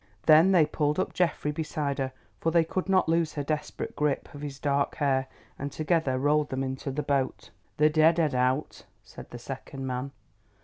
Then 0.25 0.51
they 0.51 0.65
pulled 0.65 0.97
up 0.99 1.13
Geoffrey 1.13 1.51
beside 1.51 1.99
her, 1.99 2.11
for 2.39 2.49
they 2.49 2.63
could 2.63 2.89
not 2.89 3.07
loose 3.07 3.33
her 3.33 3.43
desperate 3.43 3.95
grip 3.95 4.33
of 4.33 4.41
his 4.41 4.57
dark 4.57 4.95
hair, 4.95 5.27
and 5.59 5.71
together 5.71 6.17
rolled 6.17 6.49
them 6.49 6.63
into 6.63 6.89
the 6.89 7.03
boat. 7.03 7.51
"They're 7.77 7.87
dead, 7.87 8.19
I 8.19 8.29
doubt," 8.29 8.85
said 9.03 9.29
the 9.29 9.37
second 9.37 9.85
man. 9.85 10.09